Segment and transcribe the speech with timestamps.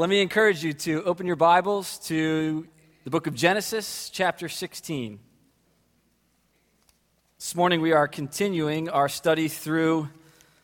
[0.00, 2.66] Let me encourage you to open your Bibles to
[3.04, 5.18] the book of Genesis, chapter 16.
[7.38, 10.08] This morning we are continuing our study through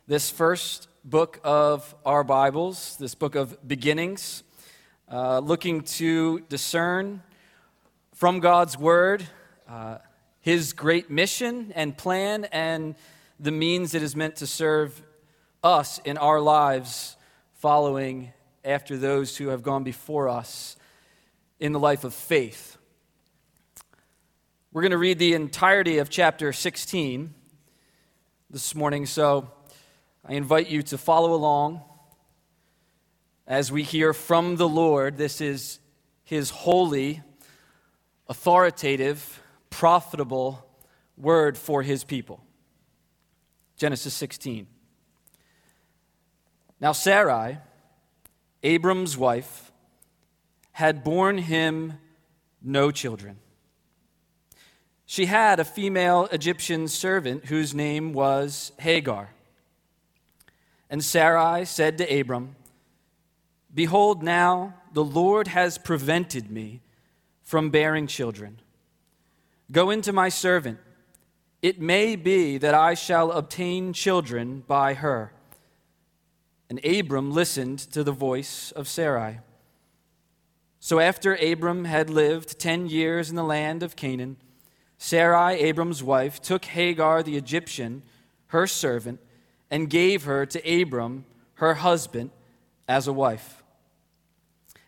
[0.07, 4.43] this first book of our Bibles, this book of beginnings,
[5.13, 7.23] uh, looking to discern
[8.15, 9.27] from God's Word
[9.69, 9.99] uh,
[10.41, 12.95] His great mission and plan and
[13.39, 15.03] the means it is meant to serve
[15.63, 17.19] us in our lives
[17.53, 18.33] following
[18.67, 20.77] after those who have gone before us
[21.61, 22.77] in the life of faith.
[24.73, 27.33] We're going to read the entirety of chapter 16
[28.51, 29.49] this morning, so
[30.25, 31.81] I invite you to follow along
[33.47, 35.17] as we hear from the Lord.
[35.17, 35.79] This is
[36.25, 37.23] his holy,
[38.29, 40.67] authoritative, profitable
[41.17, 42.43] word for his people.
[43.77, 44.67] Genesis 16.
[46.81, 47.59] Now, Sarai
[48.67, 49.71] Abram's wife,
[50.73, 52.01] had borne him
[52.61, 53.39] no children.
[55.07, 59.31] She had a female Egyptian servant whose name was Hagar.
[60.91, 62.57] And Sarai said to Abram,
[63.73, 66.81] Behold, now the Lord has prevented me
[67.45, 68.59] from bearing children.
[69.71, 70.81] Go into my servant.
[71.63, 75.33] It may be that I shall obtain children by her.
[76.69, 79.39] And Abram listened to the voice of Sarai.
[80.81, 84.37] So after Abram had lived ten years in the land of Canaan,
[84.99, 88.03] Sarai, Abram's wife, took Hagar the Egyptian,
[88.49, 89.21] her servant,
[89.71, 92.31] and gave her to Abram, her husband,
[92.89, 93.63] as a wife.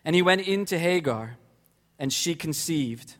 [0.03, 1.37] And he went in to Hagar,
[1.97, 3.15] and she conceived.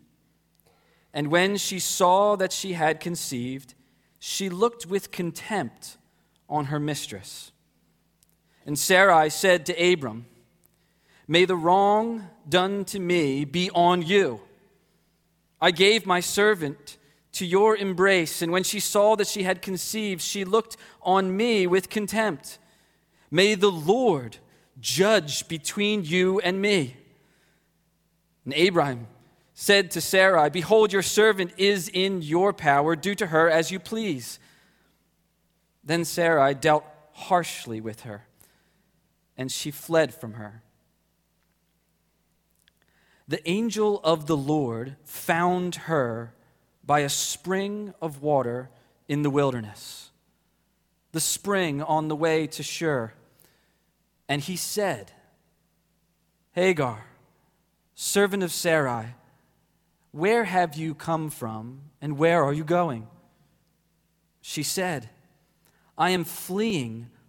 [1.13, 3.73] And when she saw that she had conceived,
[4.19, 5.97] she looked with contempt
[6.47, 7.51] on her mistress.
[8.65, 10.25] And Sarai said to Abram,
[11.27, 14.41] May the wrong done to me be on you.
[15.61, 16.97] I gave my servant
[17.33, 21.67] to your embrace, and when she saw that she had conceived, she looked on me
[21.67, 22.57] with contempt.
[23.29, 24.37] May the Lord
[24.79, 26.97] judge between you and me.
[28.45, 29.07] And Abraham
[29.53, 32.95] said to Sarai, Behold, your servant is in your power.
[32.95, 34.39] Do to her as you please.
[35.83, 38.23] Then Sarai dealt harshly with her
[39.39, 40.61] and she fled from her.
[43.25, 46.33] The angel of the Lord found her
[46.85, 48.69] by a spring of water
[49.07, 50.09] in the wilderness,
[51.13, 53.13] the spring on the way to Shur.
[54.27, 55.13] And he said,
[56.51, 57.05] Hagar,
[57.95, 59.15] servant of Sarai,
[60.11, 63.07] where have you come from and where are you going?
[64.41, 65.09] She said,
[65.97, 67.09] I am fleeing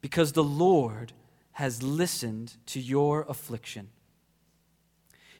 [0.00, 1.12] because the Lord
[1.52, 3.88] has listened to your affliction.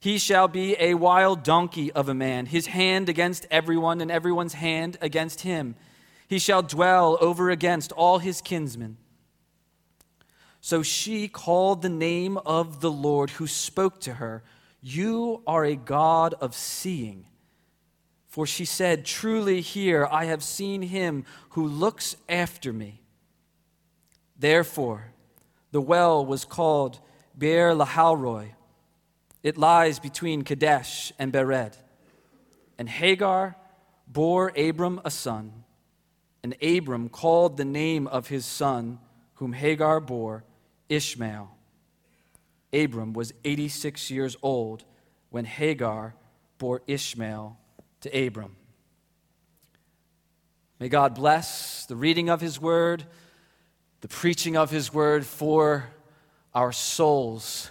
[0.00, 4.54] He shall be a wild donkey of a man, his hand against everyone, and everyone's
[4.54, 5.76] hand against him.
[6.26, 8.97] He shall dwell over against all his kinsmen.
[10.60, 14.42] So she called the name of the Lord who spoke to her,
[14.81, 17.27] You are a God of seeing.
[18.27, 23.00] For she said, Truly here I have seen him who looks after me.
[24.41, 25.12] Therefore,
[25.71, 26.99] the well was called
[27.37, 28.55] Beer-lahai-roi.
[29.43, 31.77] It lies between Kadesh and Bered.
[32.78, 33.55] And Hagar
[34.09, 35.65] bore Abram a son,
[36.43, 38.99] and Abram called the name of his son,
[39.34, 40.45] whom Hagar bore,
[40.89, 41.51] Ishmael.
[42.72, 44.84] Abram was 86 years old
[45.28, 46.15] when Hagar
[46.57, 47.59] bore Ishmael
[48.01, 48.57] to Abram.
[50.78, 53.04] May God bless the reading of his word
[54.00, 55.88] the preaching of His word for
[56.54, 57.70] our souls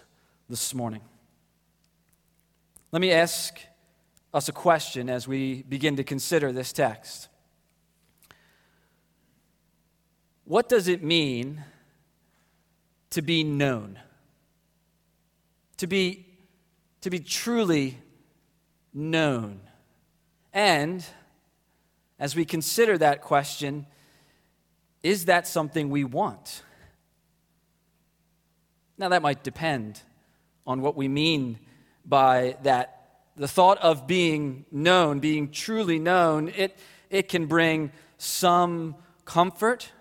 [0.50, 1.02] this morning.
[2.92, 3.60] Let me ask
[4.34, 7.28] us a question as we begin to consider this text.
[10.46, 11.64] What does it mean
[13.12, 14.00] to be known?
[15.78, 16.26] To be,
[17.02, 17.98] to be truly
[18.94, 19.62] known?
[20.54, 21.06] And
[22.20, 23.86] as we consider that question,
[25.04, 26.64] is that something we want?
[28.98, 30.02] Now, that might depend
[30.68, 31.60] on what we mean
[32.06, 32.96] by that.
[33.38, 36.78] The thought of being known, being truly known, it,
[37.10, 39.92] it can bring some comfort,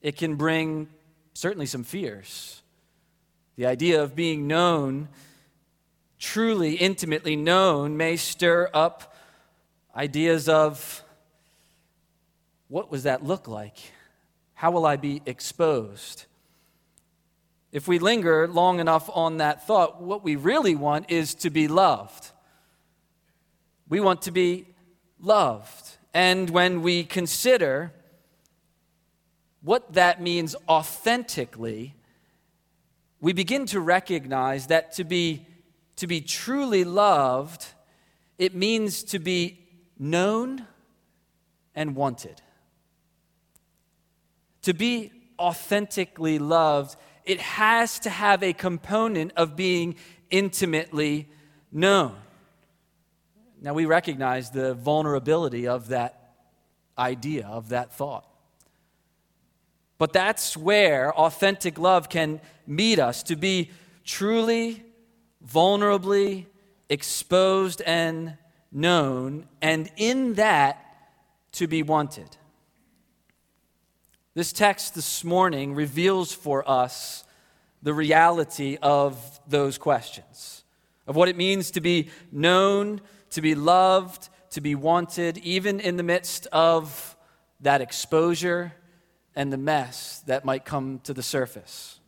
[0.00, 0.88] it can bring
[1.34, 2.62] certainly some fears.
[3.56, 5.08] The idea of being known,
[6.18, 9.14] truly intimately known, may stir up
[9.94, 11.02] ideas of
[12.68, 13.76] what does that look like?
[14.56, 16.24] How will I be exposed?
[17.72, 21.68] If we linger long enough on that thought, what we really want is to be
[21.68, 22.30] loved.
[23.86, 24.68] We want to be
[25.20, 25.98] loved.
[26.14, 27.92] And when we consider
[29.60, 31.94] what that means authentically,
[33.20, 35.46] we begin to recognize that to be,
[35.96, 37.66] to be truly loved,
[38.38, 39.60] it means to be
[39.98, 40.66] known
[41.74, 42.40] and wanted.
[44.66, 49.94] To be authentically loved, it has to have a component of being
[50.28, 51.28] intimately
[51.70, 52.16] known.
[53.62, 56.32] Now, we recognize the vulnerability of that
[56.98, 58.28] idea, of that thought.
[59.98, 63.70] But that's where authentic love can meet us to be
[64.04, 64.82] truly,
[65.48, 66.46] vulnerably
[66.88, 68.36] exposed and
[68.72, 70.84] known, and in that,
[71.52, 72.36] to be wanted.
[74.36, 77.24] This text this morning reveals for us
[77.82, 80.62] the reality of those questions,
[81.06, 83.00] of what it means to be known,
[83.30, 87.16] to be loved, to be wanted, even in the midst of
[87.62, 88.74] that exposure
[89.34, 91.98] and the mess that might come to the surface.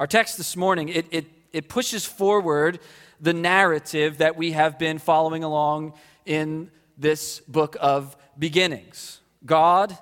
[0.00, 2.80] Our text this morning, it, it, it pushes forward
[3.20, 5.92] the narrative that we have been following along
[6.26, 9.20] in this book of beginnings.
[9.46, 9.96] God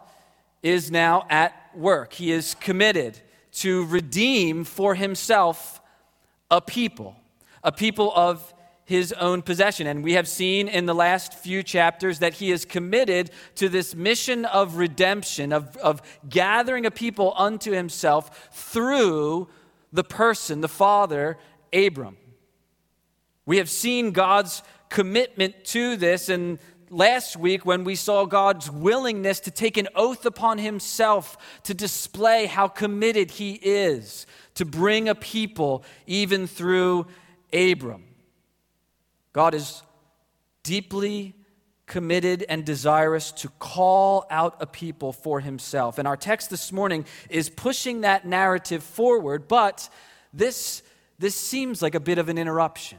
[0.68, 2.12] is now at work.
[2.12, 3.20] He is committed
[3.52, 5.80] to redeem for himself
[6.50, 7.16] a people,
[7.62, 8.54] a people of
[8.84, 9.86] his own possession.
[9.86, 13.94] And we have seen in the last few chapters that he is committed to this
[13.94, 19.48] mission of redemption, of, of gathering a people unto himself through
[19.92, 21.36] the person, the father,
[21.72, 22.16] Abram.
[23.44, 26.58] We have seen God's commitment to this and
[26.90, 32.46] last week when we saw God's willingness to take an oath upon himself to display
[32.46, 37.06] how committed he is to bring a people even through
[37.52, 38.04] Abram.
[39.32, 39.82] God is
[40.62, 41.34] deeply
[41.86, 45.98] committed and desirous to call out a people for himself.
[45.98, 49.88] And our text this morning is pushing that narrative forward, but
[50.32, 50.82] this,
[51.18, 52.98] this seems like a bit of an interruption.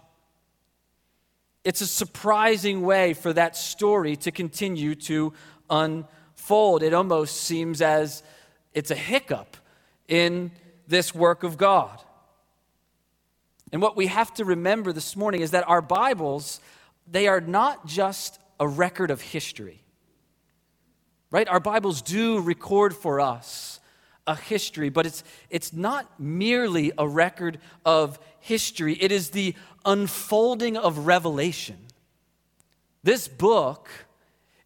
[1.64, 5.34] It's a surprising way for that story to continue to
[5.70, 6.84] unfold.
[6.84, 8.24] It almost seems as
[8.74, 9.58] it's a hiccup
[10.08, 10.52] in
[10.88, 12.02] this work of God.
[13.72, 16.60] And what we have to remember this morning is that our Bibles,
[17.06, 19.84] they are not just a record of history.
[21.30, 21.48] Right?
[21.48, 23.79] Our Bibles do record for us
[24.30, 29.56] a history, but it's, it's not merely a record of history, it is the
[29.86, 31.78] unfolding of revelation.
[33.02, 33.90] This book,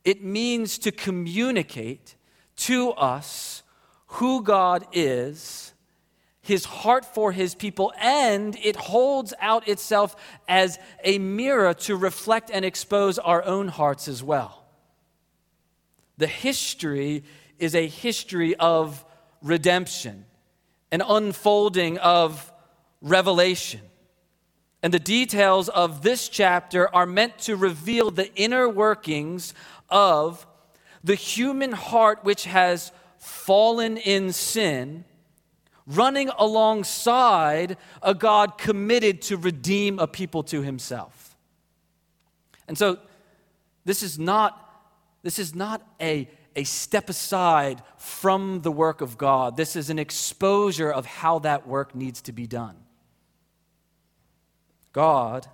[0.03, 2.15] it means to communicate
[2.57, 3.63] to us
[4.07, 5.73] who God is,
[6.41, 12.51] his heart for his people, and it holds out itself as a mirror to reflect
[12.53, 14.65] and expose our own hearts as well.
[16.17, 17.23] The history
[17.59, 19.05] is a history of
[19.43, 20.25] redemption,
[20.91, 22.51] an unfolding of
[23.01, 23.81] revelation.
[24.81, 29.53] And the details of this chapter are meant to reveal the inner workings
[29.89, 30.47] of
[31.03, 35.05] the human heart which has fallen in sin,
[35.85, 41.37] running alongside a God committed to redeem a people to himself.
[42.67, 42.97] And so
[43.85, 44.63] this is not
[45.23, 49.57] this is not a, a step aside from the work of God.
[49.57, 52.75] This is an exposure of how that work needs to be done.
[54.91, 55.47] God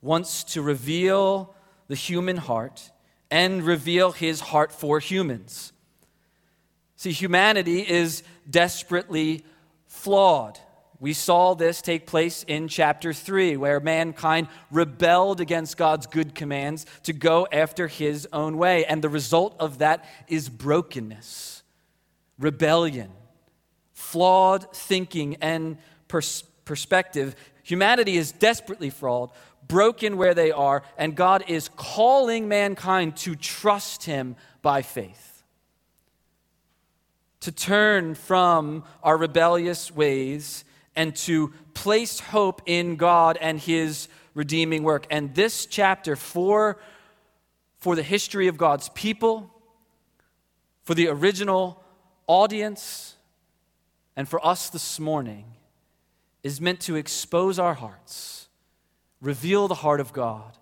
[0.00, 1.54] wants to reveal
[1.88, 2.90] the human heart
[3.30, 5.72] and reveal his heart for humans.
[6.96, 9.44] See, humanity is desperately
[9.86, 10.58] flawed.
[11.00, 16.86] We saw this take place in chapter 3, where mankind rebelled against God's good commands
[17.04, 18.84] to go after his own way.
[18.84, 21.62] And the result of that is brokenness,
[22.38, 23.12] rebellion,
[23.92, 25.78] flawed thinking, and
[26.08, 27.36] pers- perspective.
[27.62, 29.30] Humanity is desperately flawed,
[29.68, 35.44] broken where they are, and God is calling mankind to trust Him by faith.
[37.42, 40.64] To turn from our rebellious ways
[40.98, 45.06] and to place hope in God and His redeeming work.
[45.10, 46.76] And this chapter, for,
[47.78, 49.48] for the history of God's people,
[50.82, 51.84] for the original
[52.26, 53.14] audience,
[54.16, 55.44] and for us this morning,
[56.42, 58.48] is meant to expose our hearts,
[59.20, 60.58] reveal the heart of God,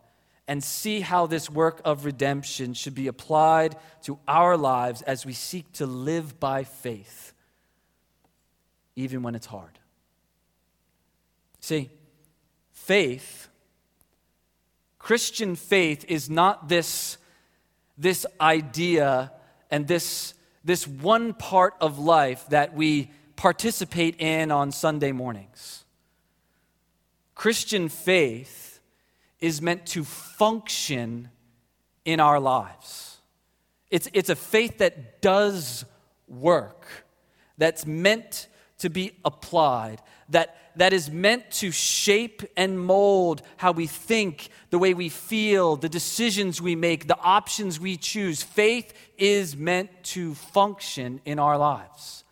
[0.47, 5.33] and see how this work of redemption should be applied to our lives as we
[5.33, 7.33] seek to live by faith,
[8.97, 9.79] even when it's hard.
[11.67, 11.91] See,
[12.71, 13.49] faith,
[15.01, 17.19] Christian faith, is not this,
[17.99, 19.33] this idea
[19.69, 25.85] and this, this one part of life that we participate in on Sunday mornings.
[27.35, 28.79] Christian faith
[29.41, 31.31] is meant to function
[32.05, 33.19] in our lives.
[33.91, 35.85] It's, it's a faith that does
[36.29, 36.87] work,
[37.59, 38.47] that's meant
[38.79, 44.79] to be applied, that, that is meant to shape and mold how we think, the
[44.79, 48.43] way we feel, the decisions we make, the options we choose.
[48.43, 52.25] Faith is meant to function in our lives.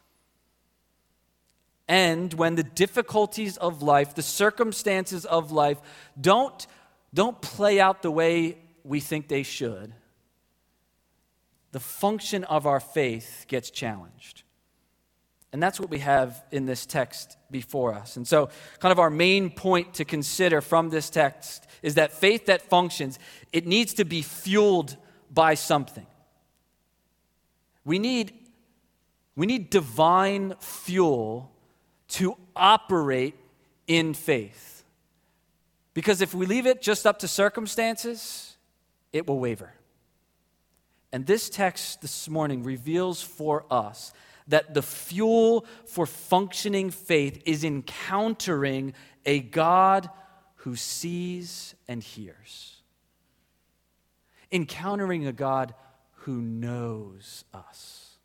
[1.88, 5.78] And when the difficulties of life, the circumstances of life
[6.18, 6.66] don't,
[7.12, 9.92] don't play out the way we think they should,
[11.72, 14.43] the function of our faith gets challenged.
[15.54, 18.16] And that's what we have in this text before us.
[18.16, 18.48] And so,
[18.80, 23.20] kind of our main point to consider from this text is that faith that functions,
[23.52, 24.96] it needs to be fueled
[25.32, 26.08] by something.
[27.84, 28.32] We need,
[29.36, 31.52] we need divine fuel
[32.08, 33.36] to operate
[33.86, 34.82] in faith.
[35.92, 38.56] Because if we leave it just up to circumstances,
[39.12, 39.72] it will waver.
[41.12, 44.12] And this text this morning reveals for us
[44.48, 50.10] that the fuel for functioning faith is encountering a God
[50.56, 52.82] who sees and hears,
[54.52, 55.74] encountering a God
[56.18, 58.16] who knows us.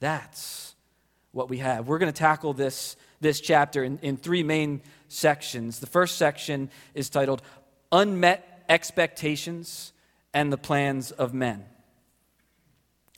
[0.00, 0.74] That's
[1.32, 1.86] what we have.
[1.86, 5.80] We're going to tackle this, this chapter in, in three main sections.
[5.80, 7.42] The first section is titled
[7.90, 9.92] Unmet Expectations
[10.34, 11.64] and the Plans of Men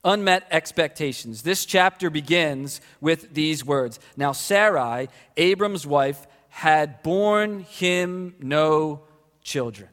[0.05, 1.43] unmet expectations.
[1.43, 9.03] This chapter begins with these words Now, Sarai, Abram's wife, had borne him no
[9.43, 9.89] children.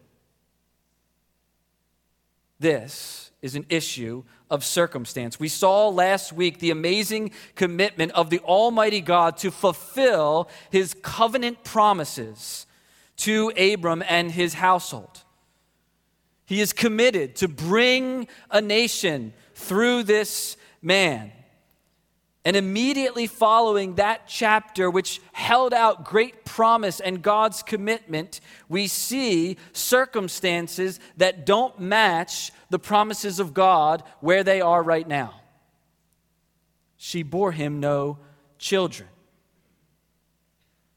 [2.59, 5.39] This is an issue of circumstance.
[5.39, 11.63] We saw last week the amazing commitment of the Almighty God to fulfill his covenant
[11.63, 12.67] promises
[13.17, 15.23] to Abram and his household.
[16.45, 21.31] He is committed to bring a nation through this man.
[22.43, 29.57] And immediately following that chapter, which held out great promise and God's commitment, we see
[29.73, 35.39] circumstances that don't match the promises of God where they are right now.
[36.97, 38.17] She bore him no
[38.57, 39.09] children.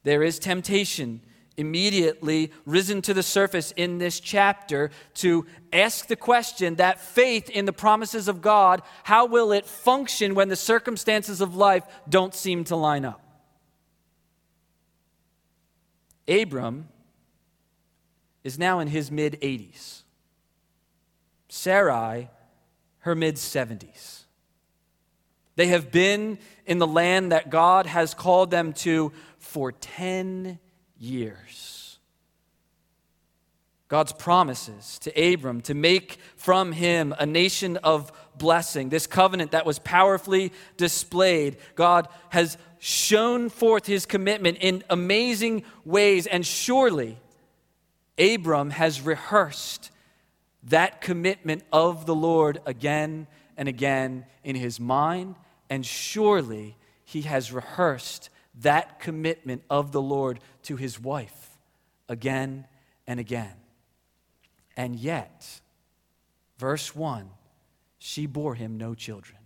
[0.03, 1.21] There is temptation
[1.57, 7.65] immediately risen to the surface in this chapter to ask the question that faith in
[7.65, 12.63] the promises of God, how will it function when the circumstances of life don't seem
[12.65, 13.21] to line up?
[16.27, 16.89] Abram
[18.43, 20.03] is now in his mid 80s.
[21.47, 22.29] Sarai,
[22.99, 24.23] her mid 70s.
[25.55, 30.59] They have been in the land that God has called them to for 10
[30.99, 31.99] years.
[33.87, 39.65] God's promises to Abram to make from him a nation of blessing, this covenant that
[39.65, 47.17] was powerfully displayed, God has shown forth his commitment in amazing ways, and surely
[48.17, 49.91] Abram has rehearsed
[50.63, 55.35] that commitment of the Lord again and again in his mind,
[55.69, 58.29] and surely he has rehearsed
[58.61, 61.57] that commitment of the Lord to his wife
[62.07, 62.65] again
[63.07, 63.53] and again.
[64.77, 65.61] And yet,
[66.57, 67.29] verse 1
[67.97, 69.39] she bore him no children.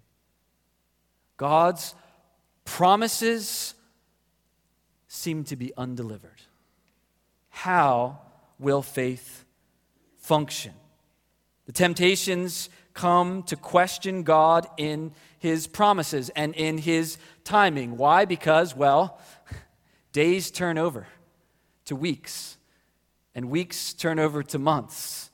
[1.38, 1.96] God's
[2.66, 3.74] promises
[5.08, 6.42] seem to be undelivered.
[7.50, 8.20] How
[8.60, 9.46] will faith
[10.18, 10.74] function?
[11.68, 17.98] The temptations come to question God in his promises and in his timing.
[17.98, 18.26] Why?
[18.26, 19.20] Because, well,
[20.12, 21.08] days turn over
[21.86, 22.58] to weeks,
[23.34, 25.32] and weeks turn over to months,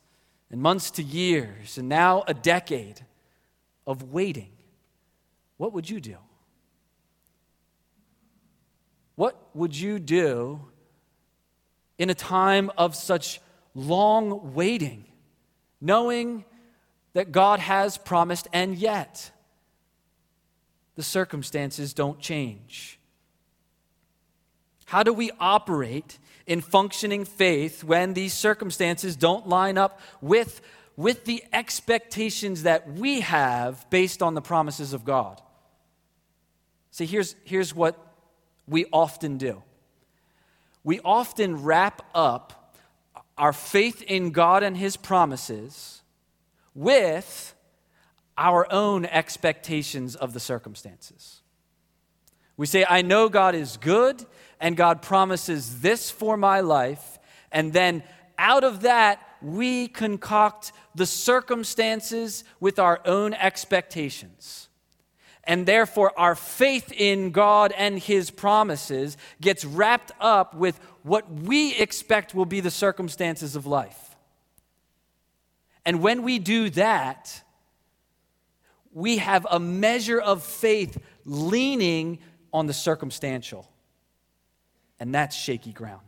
[0.50, 3.02] and months to years, and now a decade
[3.86, 4.52] of waiting.
[5.58, 6.18] What would you do?
[9.16, 10.62] What would you do
[11.98, 13.40] in a time of such
[13.74, 15.06] long waiting,
[15.80, 16.46] knowing
[17.14, 19.32] that God has promised, and yet
[20.96, 23.00] the circumstances don't change?
[24.86, 30.62] How do we operate in functioning faith when these circumstances don't line up with,
[30.96, 35.42] with the expectations that we have based on the promises of God?
[36.92, 37.98] See, here's, here's what
[38.68, 39.62] we often do
[40.84, 42.75] we often wrap up
[43.40, 46.04] our faith in God and His promises
[46.75, 47.55] with
[48.38, 51.42] our own expectations of the circumstances.
[52.58, 54.25] We say, I know God is good
[54.60, 57.20] and God promises this for my life.
[57.51, 58.04] And then
[58.38, 64.70] out of that, we concoct the circumstances with our own expectations.
[65.44, 71.75] And therefore, our faith in God and His promises gets wrapped up with what we
[71.75, 74.15] expect will be the circumstances of life.
[75.86, 77.44] And when we do that,
[78.96, 82.18] we have a measure of faith leaning
[82.54, 83.70] on the circumstantial.
[85.02, 86.02] And that's shaky ground.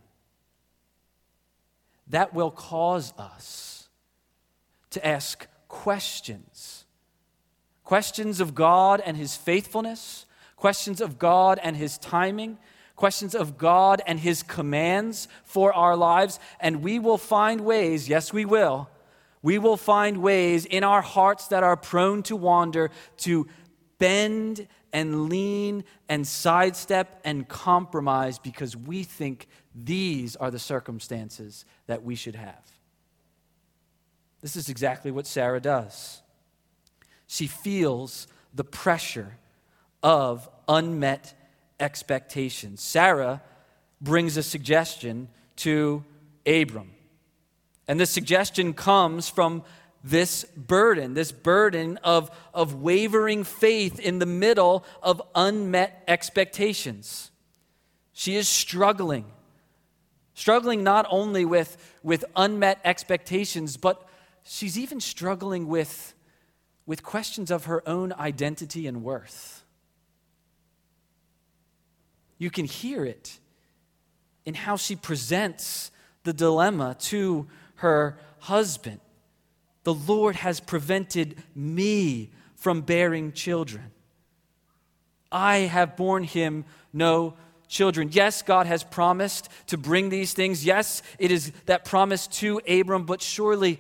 [2.08, 3.90] That will cause us
[4.92, 6.86] to ask questions
[7.84, 10.26] questions of God and His faithfulness,
[10.58, 12.58] questions of God and His timing,
[12.98, 16.38] questions of God and His commands for our lives.
[16.60, 18.90] And we will find ways, yes, we will,
[19.42, 23.48] we will find ways in our hearts that are prone to wander to
[24.00, 32.04] bend and lean and sidestep and compromise because we think these are the circumstances that
[32.04, 32.64] we should have.
[34.42, 36.22] This is exactly what Sarah does.
[37.28, 39.38] She feels the pressure
[40.02, 41.34] of unmet
[41.80, 42.82] expectations.
[42.82, 43.42] Sarah
[44.00, 45.28] brings a suggestion
[45.58, 46.04] to
[46.46, 46.92] Abram.
[47.88, 49.64] And this suggestion comes from
[50.04, 57.32] this burden, this burden of, of wavering faith in the middle of unmet expectations.
[58.14, 59.26] She is struggling,
[60.34, 64.08] struggling not only with, with unmet expectations, but
[64.44, 66.14] she's even struggling with,
[66.86, 69.64] with questions of her own identity and worth.
[72.38, 73.40] You can hear it
[74.46, 75.92] in how she presents
[76.24, 77.48] the dilemma to
[77.78, 79.00] her husband.
[79.84, 83.92] The Lord has prevented me from bearing children.
[85.32, 87.36] I have borne him no
[87.68, 88.10] children.
[88.12, 90.66] Yes, God has promised to bring these things.
[90.66, 93.80] Yes, it is that promise to Abram, but surely,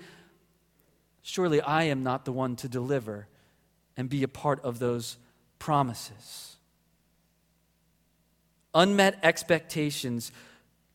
[1.21, 3.27] surely I am not the one to deliver
[3.95, 5.17] and be a part of those
[5.59, 6.57] promises.
[8.73, 10.31] Unmet expectations,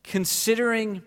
[0.03, 1.01] considering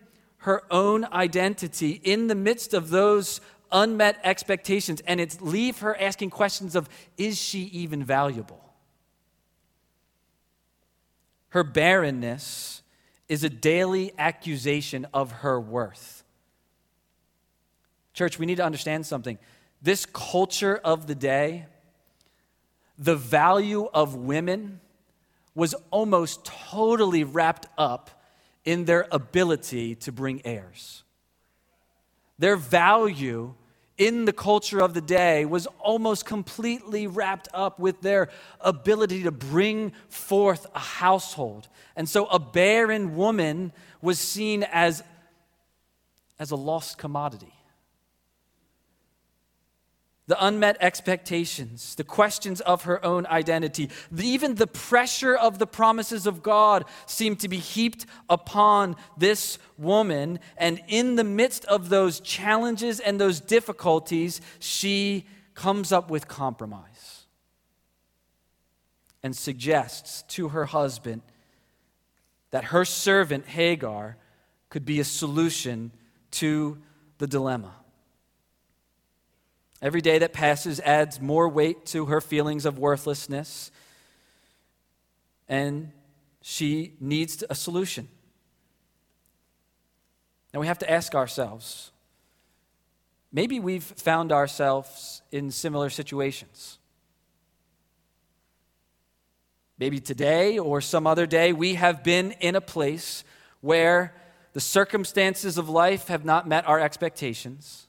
[0.46, 3.40] her own identity in the midst of those
[3.72, 8.62] unmet expectations, and it's leave her asking questions of, is she even valuable?
[11.48, 12.82] Her barrenness
[13.28, 16.22] is a daily accusation of her worth.
[18.14, 19.38] Church, we need to understand something.
[19.82, 21.66] This culture of the day,
[22.96, 24.78] the value of women
[25.56, 28.15] was almost totally wrapped up
[28.66, 31.04] in their ability to bring heirs.
[32.38, 33.54] Their value
[33.96, 38.28] in the culture of the day was almost completely wrapped up with their
[38.60, 41.68] ability to bring forth a household.
[41.94, 45.02] And so a barren woman was seen as,
[46.38, 47.55] as a lost commodity
[50.26, 56.26] the unmet expectations, the questions of her own identity, even the pressure of the promises
[56.26, 60.40] of God seemed to be heaped upon this woman.
[60.56, 67.26] And in the midst of those challenges and those difficulties, she comes up with compromise
[69.22, 71.22] and suggests to her husband
[72.50, 74.16] that her servant Hagar
[74.70, 75.92] could be a solution
[76.32, 76.78] to
[77.18, 77.72] the dilemma.
[79.86, 83.70] Every day that passes adds more weight to her feelings of worthlessness,
[85.48, 85.92] and
[86.42, 88.08] she needs a solution.
[90.52, 91.92] Now we have to ask ourselves
[93.30, 96.78] maybe we've found ourselves in similar situations.
[99.78, 103.22] Maybe today or some other day, we have been in a place
[103.60, 104.12] where
[104.52, 107.85] the circumstances of life have not met our expectations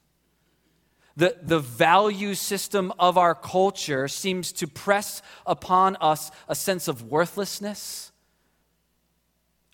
[1.18, 7.10] the, the value system of our culture seems to press upon us a sense of
[7.10, 8.12] worthlessness,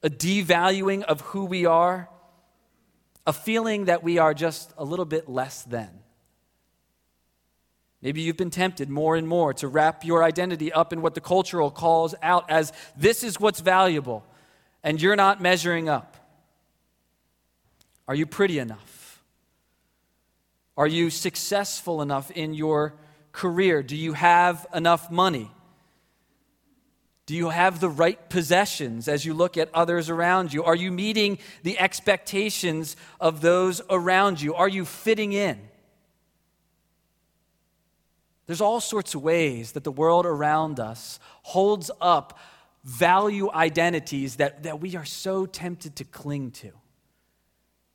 [0.01, 2.07] a devaluing of who we are,
[3.27, 5.89] a feeling that we are just a little bit less than.
[8.01, 11.21] Maybe you've been tempted more and more to wrap your identity up in what the
[11.21, 14.25] cultural calls out as this is what's valuable,
[14.81, 16.15] and you're not measuring up.
[18.07, 19.02] Are you pretty enough?
[20.75, 22.95] Are you successful enough in your
[23.31, 23.83] career?
[23.83, 25.51] Do you have enough money?
[27.25, 30.63] Do you have the right possessions as you look at others around you?
[30.63, 34.55] Are you meeting the expectations of those around you?
[34.55, 35.59] Are you fitting in?
[38.45, 42.37] There's all sorts of ways that the world around us holds up
[42.83, 46.71] value identities that, that we are so tempted to cling to.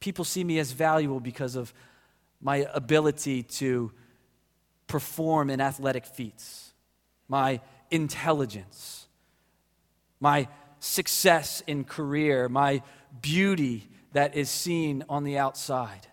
[0.00, 1.74] People see me as valuable because of
[2.40, 3.92] my ability to
[4.86, 6.72] perform in athletic feats,
[7.28, 9.06] my intelligence,
[10.20, 10.48] my
[10.80, 12.82] success in career, my
[13.20, 16.06] beauty that is seen on the outside.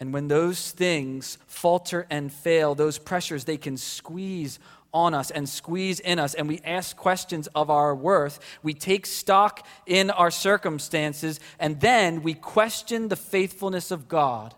[0.00, 4.58] And when those things falter and fail, those pressures, they can squeeze
[4.92, 8.38] on us and squeeze in us, and we ask questions of our worth.
[8.62, 14.54] We take stock in our circumstances, and then we question the faithfulness of God.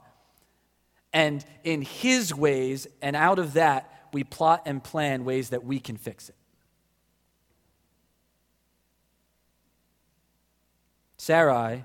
[1.12, 5.78] And in His ways, and out of that, we plot and plan ways that we
[5.78, 6.36] can fix it.
[11.16, 11.84] Sarai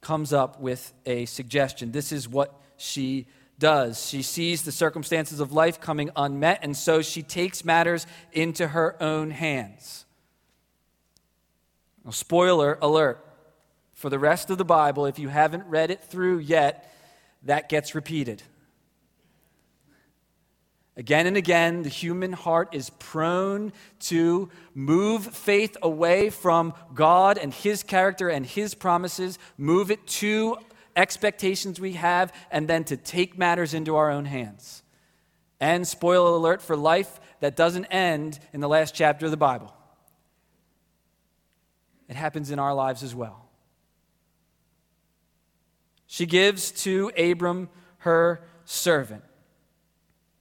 [0.00, 1.92] comes up with a suggestion.
[1.92, 3.26] This is what she
[3.58, 4.06] does.
[4.06, 9.00] She sees the circumstances of life coming unmet, and so she takes matters into her
[9.02, 10.04] own hands.
[12.10, 13.24] Spoiler alert
[13.94, 16.92] for the rest of the Bible, if you haven't read it through yet,
[17.44, 18.42] that gets repeated.
[20.96, 27.52] Again and again, the human heart is prone to move faith away from God and
[27.52, 30.56] His character and His promises, move it to
[30.96, 34.82] expectations we have, and then to take matters into our own hands.
[35.60, 39.74] And spoiler alert for life that doesn't end in the last chapter of the Bible.
[42.08, 43.48] It happens in our lives as well.
[46.06, 49.24] She gives to Abram her servant.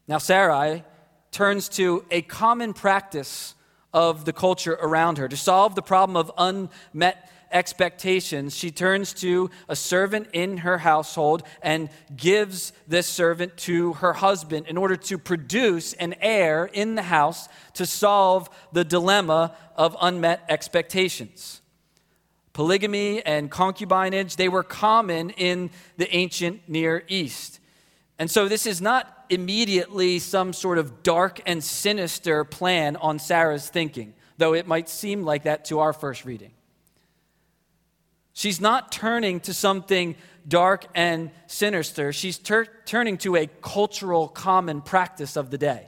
[0.07, 0.83] Now, Sarai
[1.31, 3.55] turns to a common practice
[3.93, 5.27] of the culture around her.
[5.27, 11.43] To solve the problem of unmet expectations, she turns to a servant in her household
[11.61, 17.03] and gives this servant to her husband in order to produce an heir in the
[17.03, 21.61] house to solve the dilemma of unmet expectations.
[22.53, 27.59] Polygamy and concubinage, they were common in the ancient Near East.
[28.19, 33.69] And so this is not immediately some sort of dark and sinister plan on Sarah's
[33.69, 36.51] thinking, though it might seem like that to our first reading.
[38.33, 40.15] She's not turning to something
[40.47, 42.11] dark and sinister.
[42.11, 45.87] She's ter- turning to a cultural common practice of the day.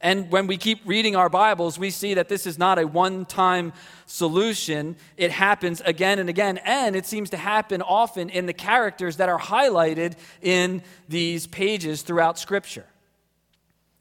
[0.00, 3.24] And when we keep reading our Bibles, we see that this is not a one
[3.24, 3.72] time
[4.04, 4.96] solution.
[5.16, 6.58] It happens again and again.
[6.58, 12.02] And it seems to happen often in the characters that are highlighted in these pages
[12.02, 12.84] throughout Scripture.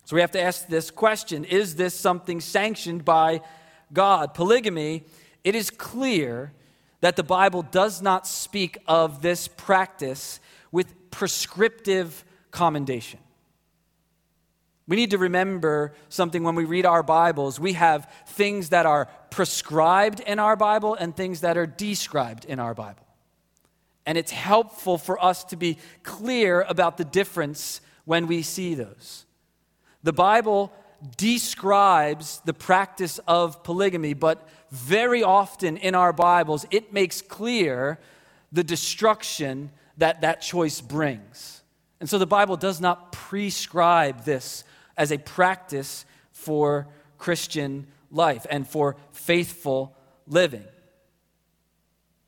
[0.04, 3.40] So we have to ask this question Is this something sanctioned by
[3.94, 4.34] God?
[4.34, 5.06] Polygamy,
[5.46, 6.52] it is clear
[7.04, 10.40] that the Bible does not speak of this practice
[10.72, 13.20] with prescriptive commendation.
[14.88, 17.60] We need to remember something when we read our Bibles.
[17.60, 22.58] We have things that are prescribed in our Bible and things that are described in
[22.58, 23.06] our Bible.
[24.06, 29.26] And it's helpful for us to be clear about the difference when we see those.
[30.04, 30.72] The Bible
[31.18, 38.00] describes the practice of polygamy, but very often in our Bibles, it makes clear
[38.52, 41.62] the destruction that that choice brings.
[42.00, 44.64] And so the Bible does not prescribe this
[44.98, 46.88] as a practice for
[47.18, 49.96] Christian life and for faithful
[50.28, 50.66] living.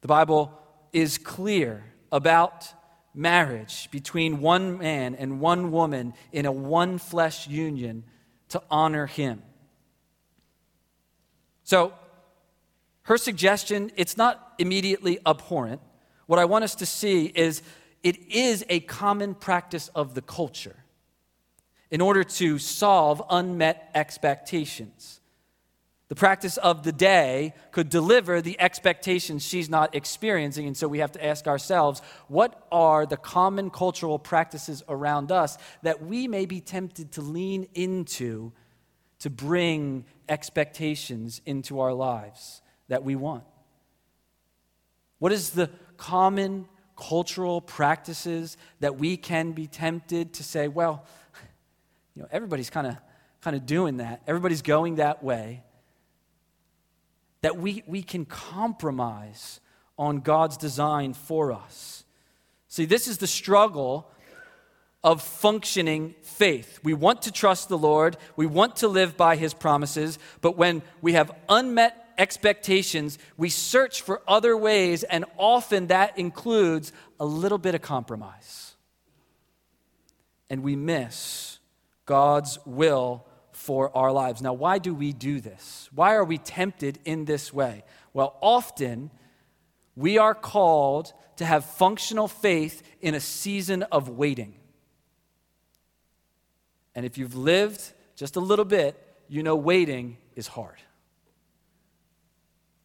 [0.01, 0.57] The Bible
[0.93, 2.71] is clear about
[3.13, 8.03] marriage between one man and one woman in a one flesh union
[8.49, 9.41] to honor him.
[11.63, 11.93] So,
[13.03, 15.81] her suggestion, it's not immediately abhorrent.
[16.25, 17.61] What I want us to see is
[18.01, 20.75] it is a common practice of the culture
[21.91, 25.21] in order to solve unmet expectations.
[26.07, 30.67] The practice of the day could deliver the expectations she's not experiencing.
[30.67, 35.57] And so we have to ask ourselves what are the common cultural practices around us
[35.81, 38.51] that we may be tempted to lean into
[39.19, 42.61] to bring expectations into our lives?
[42.87, 43.43] that we want?
[45.19, 51.05] What is the common cultural practices that we can be tempted to say, well,
[52.15, 52.97] you know, everybody's kind of
[53.41, 54.23] kind of doing that.
[54.25, 55.61] Everybody's going that way.
[57.45, 59.59] That we, we can compromise
[59.99, 62.03] on God's design for us.
[62.67, 64.09] See, this is the struggle
[65.03, 66.79] of functioning faith.
[66.81, 70.81] We want to trust the Lord, we want to live by his promises, but when
[71.03, 77.59] we have unmet expectations, we search for other ways, and often that includes a little
[77.59, 78.73] bit of compromise.
[80.49, 81.59] And we miss
[82.07, 83.23] God's will
[83.65, 84.43] for our lives.
[84.43, 85.89] Now, why do we do this?
[85.93, 87.83] Why are we tempted in this way?
[88.13, 89.09] Well, often
[89.95, 94.53] we are called to have functional faith in a season of waiting.
[96.93, 97.81] And if you've lived
[98.15, 100.77] just a little bit, you know waiting is hard.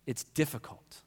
[0.06, 1.02] It's difficult.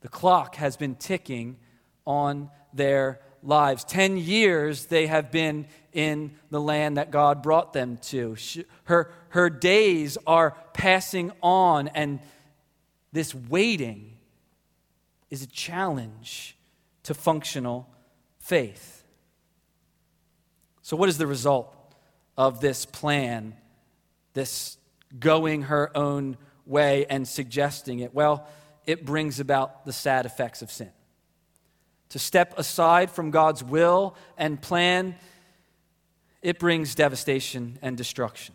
[0.00, 1.58] The clock has been ticking
[2.06, 3.84] on their lives.
[3.84, 8.36] Ten years they have been in the land that God brought them to.
[8.36, 12.20] She, her, her days are passing on, and
[13.12, 14.16] this waiting
[15.30, 16.56] is a challenge
[17.04, 17.88] to functional
[18.38, 19.04] faith.
[20.82, 21.74] So, what is the result
[22.36, 23.54] of this plan,
[24.34, 24.78] this
[25.18, 28.14] going her own way and suggesting it?
[28.14, 28.48] Well,
[28.86, 30.90] it brings about the sad effects of sin.
[32.10, 35.14] To step aside from God's will and plan,
[36.42, 38.54] it brings devastation and destruction.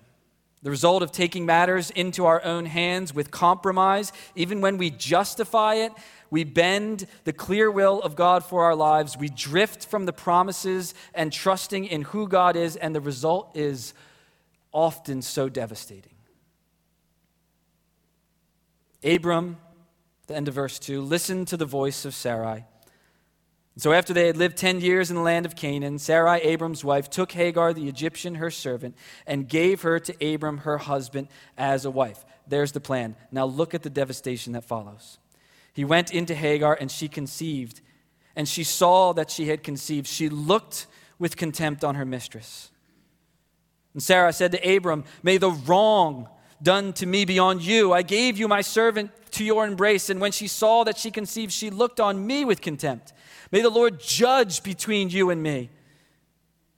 [0.64, 5.76] The result of taking matters into our own hands with compromise, even when we justify
[5.76, 5.92] it
[6.34, 9.16] we bend the clear will of God for our lives.
[9.16, 13.94] We drift from the promises and trusting in who God is, and the result is
[14.72, 16.16] often so devastating.
[19.04, 19.58] Abram,
[20.26, 22.66] the end of verse 2, listened to the voice of Sarai.
[23.76, 27.10] So after they had lived 10 years in the land of Canaan, Sarai, Abram's wife,
[27.10, 31.92] took Hagar, the Egyptian, her servant, and gave her to Abram, her husband, as a
[31.92, 32.24] wife.
[32.48, 33.16] There's the plan.
[33.32, 35.18] Now look at the devastation that follows.
[35.74, 37.82] He went into Hagar, and she conceived.
[38.36, 40.08] And she saw that she had conceived.
[40.08, 40.86] She looked
[41.18, 42.70] with contempt on her mistress.
[43.94, 46.30] And Sarah said to Abram, May the wrong
[46.62, 47.92] done to me be on you.
[47.92, 50.10] I gave you my servant to your embrace.
[50.10, 53.14] And when she saw that she conceived, she looked on me with contempt.
[53.54, 55.70] May the Lord judge between you and me.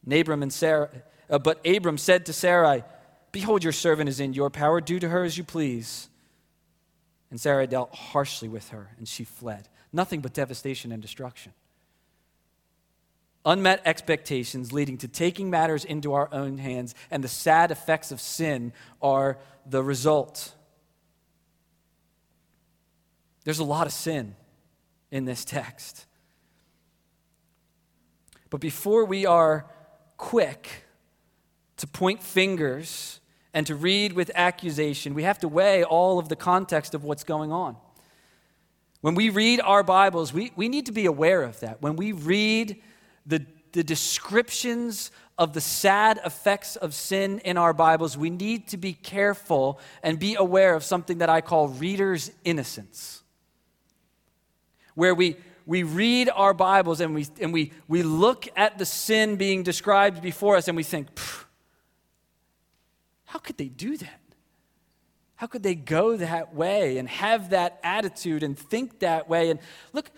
[0.04, 0.90] And Abram and Sarah,
[1.30, 2.84] uh, but Abram said to Sarai,
[3.32, 4.82] Behold, your servant is in your power.
[4.82, 6.10] Do to her as you please.
[7.32, 9.70] And Sarah dealt harshly with her, and she fled.
[9.94, 11.54] Nothing but devastation and destruction.
[13.46, 18.20] Unmet expectations leading to taking matters into our own hands, and the sad effects of
[18.20, 20.54] sin are the result.
[23.46, 24.36] There's a lot of sin
[25.10, 26.06] in this text.
[28.56, 29.65] But before we are
[30.15, 30.86] quick
[31.76, 33.20] to point fingers
[33.54, 37.26] and to read with accusation, we have to weigh all of the context of what's
[37.26, 37.76] going on.
[39.02, 41.82] When we read our Bibles, we, we need to be aware of that.
[41.82, 42.82] When we read
[43.26, 48.78] the, the descriptions of the sad effects of sin in our Bibles, we need to
[48.78, 53.22] be careful and be aware of something that I call reader's innocence.
[54.94, 59.36] Where we, we read our Bibles and, we, and we, we look at the sin
[59.36, 61.08] being described before us and we think,
[63.25, 64.21] how could they do that?
[65.38, 69.49] How could they go that way and have that attitude and think that way?
[69.49, 69.60] And
[69.91, 70.12] look,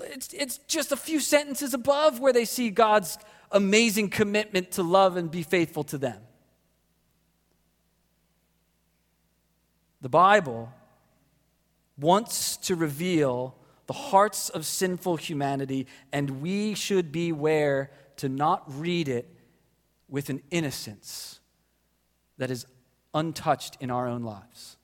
[0.00, 3.18] it's, it's just a few sentences above where they see God's
[3.50, 6.20] amazing commitment to love and be faithful to them.
[10.00, 10.72] The Bible
[11.98, 19.08] wants to reveal the hearts of sinful humanity, and we should beware to not read
[19.08, 19.28] it
[20.08, 21.40] with an innocence
[22.38, 22.66] that is
[23.14, 24.76] untouched in our own lives.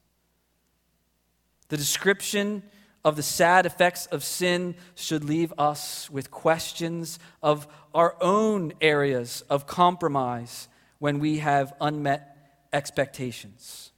[1.69, 2.63] The description
[3.05, 9.43] of the sad effects of sin should leave us with questions of our own areas
[9.49, 12.37] of compromise when we have unmet
[12.73, 13.93] expectations.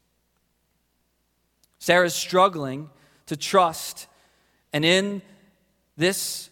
[1.79, 2.91] Sarah's struggling
[3.27, 4.07] to trust,
[4.73, 5.23] and in
[5.97, 6.51] this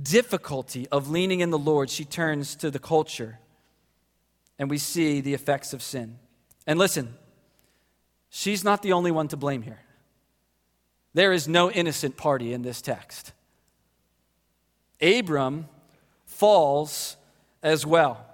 [0.00, 3.38] difficulty of leaning in the Lord, she turns to the culture
[4.58, 6.18] and we see the effects of sin.
[6.66, 7.14] And listen,
[8.28, 9.80] she's not the only one to blame here.
[11.14, 13.32] There is no innocent party in this text.
[15.00, 15.66] Abram
[16.26, 17.16] falls
[17.62, 18.24] as well.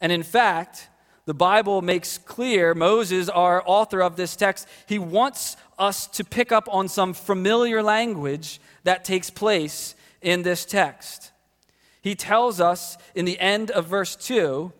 [0.00, 0.88] And in fact,
[1.28, 6.52] the Bible makes clear, Moses, our author of this text, he wants us to pick
[6.52, 11.32] up on some familiar language that takes place in this text.
[12.00, 14.72] He tells us in the end of verse 2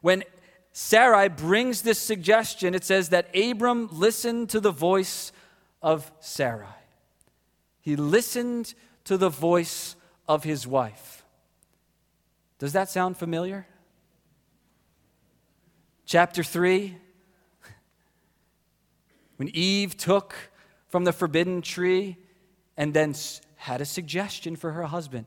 [0.00, 0.24] when
[0.72, 5.30] Sarai brings this suggestion, it says that Abram listened to the voice
[5.80, 6.66] of Sarai.
[7.82, 9.94] He listened to the voice
[10.26, 11.24] of his wife.
[12.58, 13.68] Does that sound familiar?
[16.06, 16.96] Chapter 3,
[19.36, 20.34] when Eve took
[20.88, 22.16] from the forbidden tree
[22.76, 23.14] and then
[23.56, 25.26] had a suggestion for her husband.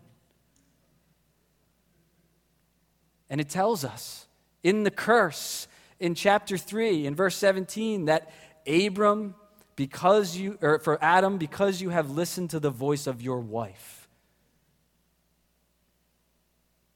[3.29, 4.27] And it tells us
[4.63, 5.67] in the curse
[5.99, 8.31] in chapter 3 in verse 17 that
[8.67, 9.35] Abram
[9.75, 14.07] because you or for Adam because you have listened to the voice of your wife.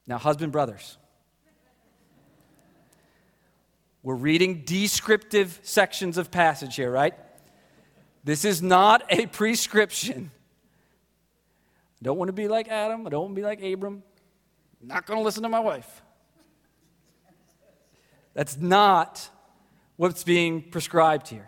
[0.08, 0.98] Now husband brothers
[4.04, 7.14] we're reading descriptive sections of passage here, right?
[8.24, 10.32] This is not a prescription.
[12.02, 13.06] I don't want to be like Adam.
[13.06, 14.02] I don't want to be like Abram.
[14.82, 16.02] I'm not going to listen to my wife.
[18.34, 19.30] That's not
[19.98, 21.48] what's being prescribed here.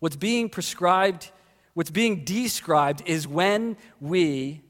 [0.00, 1.30] What's being prescribed,
[1.72, 4.62] what's being described is when we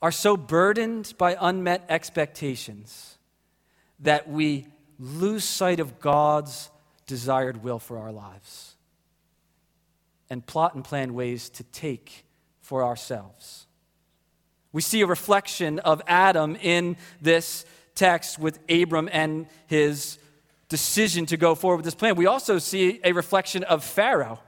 [0.00, 3.18] are so burdened by unmet expectations
[4.00, 4.66] that we
[4.98, 6.70] lose sight of God's
[7.06, 8.76] desired will for our lives
[10.28, 12.24] and plot and plan ways to take
[12.60, 13.66] for ourselves.
[14.72, 17.64] We see a reflection of Adam in this
[17.96, 20.18] text with Abram and his
[20.68, 22.14] decision to go forward with this plan.
[22.14, 24.38] We also see a reflection of Pharaoh.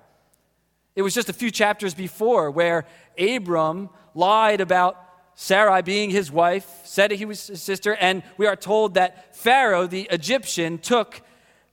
[0.95, 2.87] It was just a few chapters before where
[3.19, 8.57] Abram lied about Sarai, being his wife, said he was his sister, and we are
[8.57, 11.23] told that Pharaoh, the Egyptian, took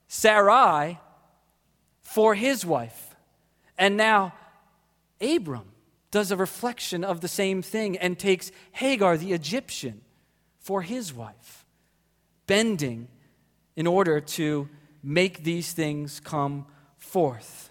[0.08, 0.98] Sarai
[2.02, 3.14] for his wife.
[3.78, 4.32] And now
[5.20, 5.72] Abram
[6.10, 10.00] does a reflection of the same thing and takes Hagar, the Egyptian,
[10.58, 11.64] for his wife,
[12.46, 13.08] bending
[13.76, 14.68] in order to
[15.02, 16.66] make these things come
[16.98, 17.70] forth.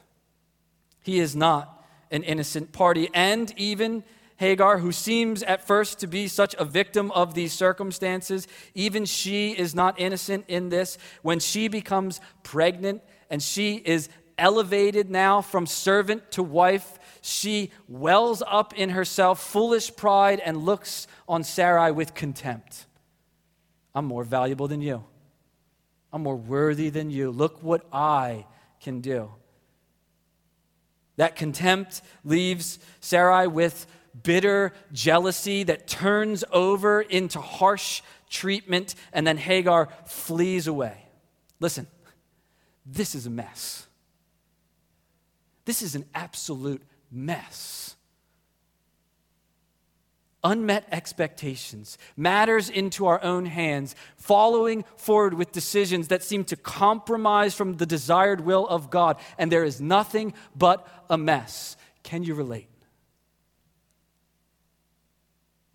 [1.02, 4.04] He is not an innocent party, and even
[4.40, 9.52] Hagar, who seems at first to be such a victim of these circumstances, even she
[9.52, 10.98] is not innocent in this.
[11.24, 18.42] When she becomes pregnant and she is elevated now from servant to wife, she wells
[18.48, 22.86] up in herself foolish pride and looks on Sarai with contempt.
[23.94, 25.04] I'm more valuable than you.
[26.14, 27.30] I'm more worthy than you.
[27.30, 28.46] Look what I
[28.80, 29.34] can do.
[31.18, 33.86] That contempt leaves Sarai with
[34.24, 41.06] bitter jealousy that turns over into harsh treatment, and then Hagar flees away.
[41.60, 41.88] Listen,
[42.86, 43.88] this is a mess.
[45.66, 47.96] This is an absolute mess.
[50.42, 57.54] Unmet expectations, matters into our own hands, following forward with decisions that seem to compromise
[57.54, 61.76] from the desired will of God, and there is nothing but a mess.
[62.04, 62.70] Can you relate?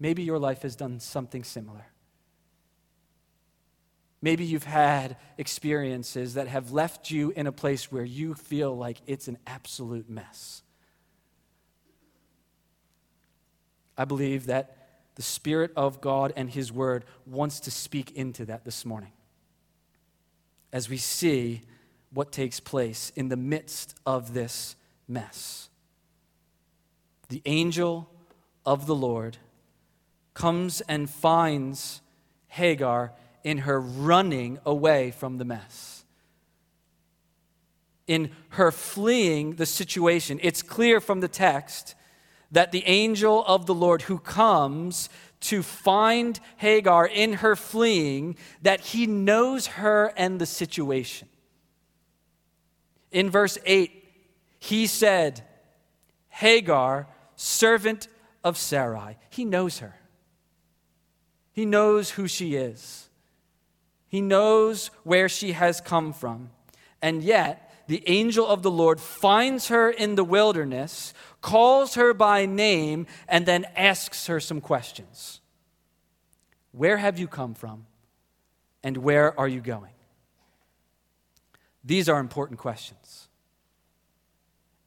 [0.05, 1.87] Maybe your life has done something similar.
[4.21, 8.99] Maybe you've had experiences that have left you in a place where you feel like
[9.07, 10.63] it's an absolute mess.
[13.97, 14.77] I believe that
[15.15, 19.13] the Spirit of God and His Word wants to speak into that this morning
[20.71, 21.63] as we see
[22.13, 24.77] what takes place in the midst of this
[25.09, 25.71] mess.
[27.31, 28.11] The angel
[28.67, 29.39] of the Lord
[30.35, 32.03] comes and finds
[32.49, 36.05] Hagar in her running away from the mess.
[38.07, 41.95] In her fleeing the situation, it's clear from the text
[42.51, 45.09] that the angel of the Lord who comes
[45.41, 51.29] to find Hagar in her fleeing, that he knows her and the situation.
[53.13, 53.93] In verse 8,
[54.59, 55.43] he said,
[56.29, 57.07] Hagar,
[57.37, 58.09] servant
[58.43, 59.17] of Sarai.
[59.29, 59.95] He knows her.
[61.55, 63.09] He knows who she is,
[64.09, 66.51] He knows where she has come from.
[67.01, 72.45] And yet, the angel of the Lord finds her in the wilderness, calls her by
[72.45, 75.41] name, and then asks her some questions
[76.73, 77.87] Where have you come from?
[78.83, 79.93] And where are you going?
[81.85, 83.29] These are important questions.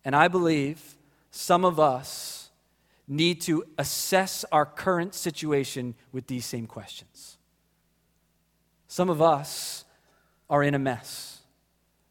[0.03, 0.97] And I believe
[1.31, 2.46] some of us
[3.07, 7.37] need to assess our current situation with these same questions.
[8.87, 9.85] Some of us
[10.49, 11.41] are in a mess.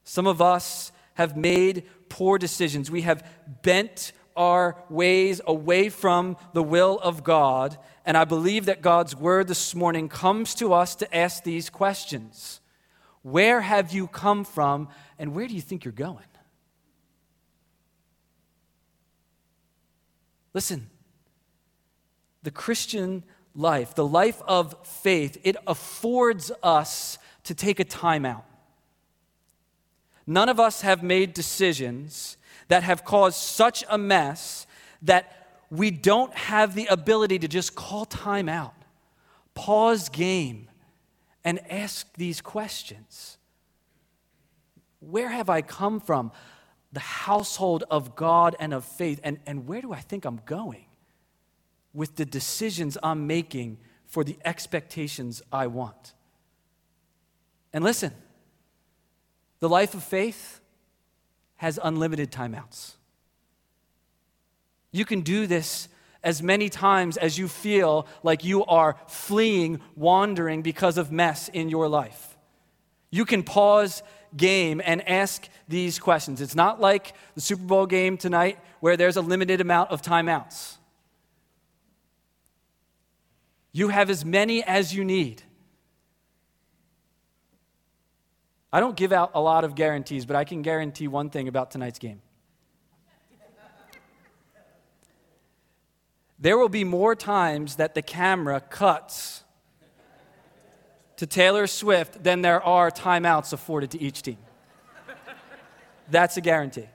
[0.04, 2.90] Some of us have made poor decisions.
[2.90, 3.26] We have
[3.62, 7.78] bent our ways away from the will of God.
[8.04, 12.60] And I believe that God's word this morning comes to us to ask these questions
[13.22, 14.88] Where have you come from,
[15.18, 16.24] and where do you think you're going?
[20.56, 20.88] Listen,
[22.42, 28.46] the Christian life, the life of faith, it affords us to take a time out.
[30.26, 32.38] None of us have made decisions
[32.68, 34.66] that have caused such a mess
[35.02, 38.76] that we don't have the ability to just call time out,
[39.52, 40.70] pause game,
[41.44, 43.36] and ask these questions
[45.00, 46.32] Where have I come from?
[46.96, 50.86] The household of God and of faith, and, and where do I think I'm going
[51.92, 53.76] with the decisions I'm making
[54.06, 56.14] for the expectations I want?
[57.74, 58.12] And listen,
[59.58, 60.62] the life of faith
[61.56, 62.92] has unlimited timeouts.
[64.90, 65.90] You can do this
[66.24, 71.68] as many times as you feel like you are fleeing, wandering because of mess in
[71.68, 72.38] your life.
[73.10, 74.02] You can pause
[74.36, 76.40] game and ask these questions.
[76.40, 80.76] It's not like the Super Bowl game tonight where there's a limited amount of timeouts.
[83.72, 85.42] You have as many as you need.
[88.72, 91.70] I don't give out a lot of guarantees, but I can guarantee one thing about
[91.70, 92.20] tonight's game.
[96.38, 99.44] There will be more times that the camera cuts
[101.16, 104.38] to Taylor Swift than there are timeouts afforded to each team.
[106.10, 106.88] That's a guarantee.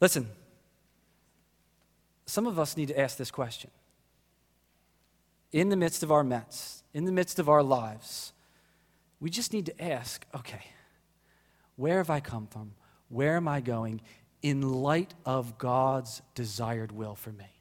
[0.00, 0.28] Listen,
[2.26, 3.70] some of us need to ask this question
[5.52, 8.32] in the midst of our mess, in the midst of our lives,
[9.20, 10.64] we just need to ask okay,
[11.76, 12.74] where have I come from?
[13.08, 14.02] Where am I going
[14.42, 17.55] in light of God's desired will for me?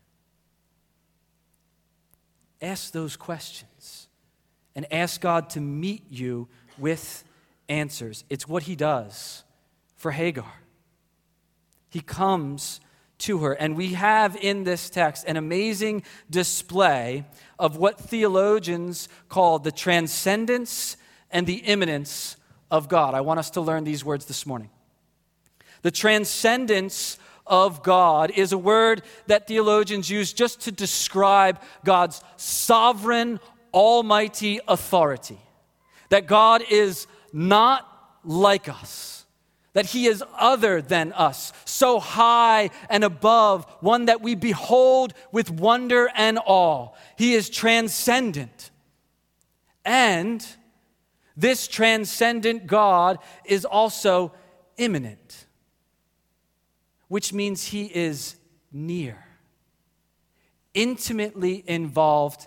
[2.66, 4.08] Ask those questions
[4.76, 6.48] and ask God to meet you
[6.80, 7.24] with
[7.70, 8.24] answers.
[8.28, 9.44] It's what He does
[9.98, 10.52] for Hagar.
[11.90, 12.82] He comes
[13.20, 13.54] to her.
[13.54, 16.02] And we have in this text an amazing
[16.32, 17.26] display
[17.60, 20.98] of what theologians call the transcendence
[21.30, 22.36] and the immanence
[22.72, 23.14] of God.
[23.14, 24.72] I want us to learn these words this morning.
[25.84, 33.40] The transcendence of God is a word that theologians use just to describe God's sovereign,
[33.74, 35.40] almighty authority.
[36.10, 37.88] That God is not
[38.24, 39.16] like us
[39.76, 45.52] that he is other than us, so high and above, one that we behold with
[45.52, 46.90] wonder and awe.
[47.18, 48.72] He is transcendent.
[49.84, 50.46] And
[51.36, 54.32] this transcendent God is also
[54.78, 55.46] immanent,
[57.16, 58.36] which means he is
[58.74, 59.24] near,
[60.74, 62.46] intimately involved,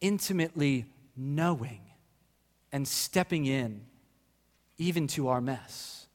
[0.00, 1.82] intimately knowing,
[2.72, 3.82] and stepping in
[4.78, 6.06] even to our mess.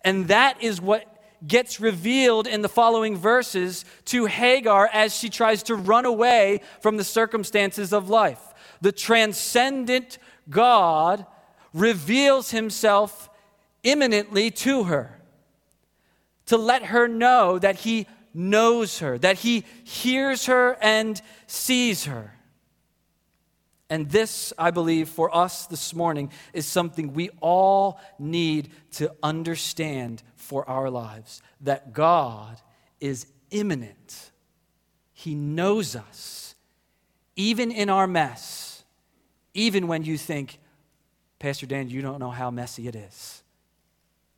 [0.00, 1.04] And that is what
[1.46, 6.96] gets revealed in the following verses to Hagar as she tries to run away from
[6.96, 8.54] the circumstances of life.
[8.80, 10.16] The transcendent
[10.48, 11.26] God
[11.74, 13.28] reveals himself
[13.82, 15.19] immanently to her
[16.50, 22.34] to let her know that he knows her, that he hears her and sees her.
[23.88, 30.24] And this, I believe, for us this morning is something we all need to understand
[30.34, 32.60] for our lives that God
[32.98, 34.32] is immanent.
[35.12, 36.56] He knows us,
[37.36, 38.82] even in our mess,
[39.54, 40.58] even when you think,
[41.38, 43.44] Pastor Dan, you don't know how messy it is.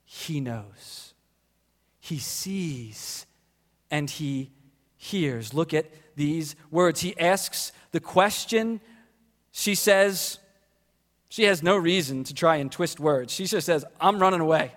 [0.05, 1.02] He knows.
[2.05, 3.27] He sees
[3.89, 4.51] and he
[4.97, 5.55] hears.
[5.55, 5.87] Look at
[6.17, 7.01] these words.
[7.01, 8.81] He asks the question
[9.53, 10.41] she says,
[11.29, 13.33] she has no reason to try and twist words.
[13.33, 14.73] She just says, I'm running away.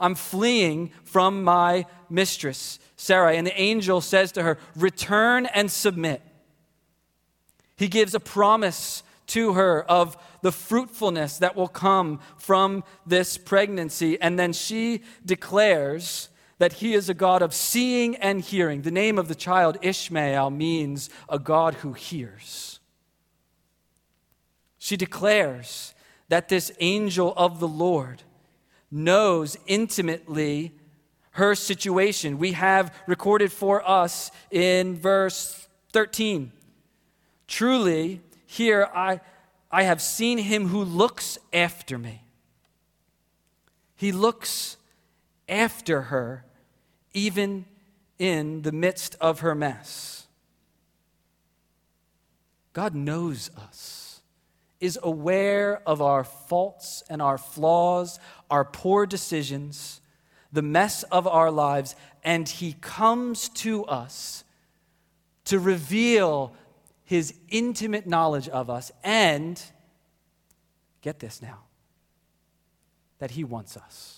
[0.00, 3.36] I'm fleeing from my mistress, Sarai.
[3.36, 6.22] And the angel says to her, Return and submit.
[7.76, 14.18] He gives a promise to her of the fruitfulness that will come from this pregnancy.
[14.18, 18.82] And then she declares that he is a God of seeing and hearing.
[18.82, 22.80] The name of the child, Ishmael, means a God who hears.
[24.78, 25.94] She declares
[26.28, 28.22] that this angel of the Lord
[28.90, 30.72] knows intimately
[31.32, 32.38] her situation.
[32.38, 36.52] We have recorded for us in verse 13.
[37.46, 39.20] Truly, here I,
[39.70, 42.24] I have seen him who looks after me.
[43.94, 44.76] He looks
[45.48, 46.44] after her,
[47.12, 47.64] even
[48.18, 50.26] in the midst of her mess.
[52.72, 54.20] God knows us,
[54.80, 60.00] is aware of our faults and our flaws, our poor decisions,
[60.52, 64.44] the mess of our lives, and He comes to us
[65.46, 66.54] to reveal
[67.04, 69.60] His intimate knowledge of us and,
[71.02, 71.60] get this now,
[73.18, 74.17] that He wants us.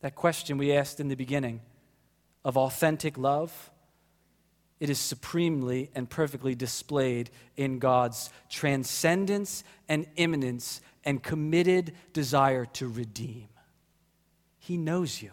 [0.00, 1.60] That question we asked in the beginning
[2.44, 3.70] of authentic love,
[4.80, 12.86] it is supremely and perfectly displayed in God's transcendence and immanence and committed desire to
[12.86, 13.48] redeem.
[14.58, 15.32] He knows you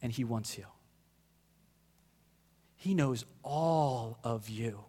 [0.00, 0.66] and He wants you.
[2.76, 4.84] He knows all of you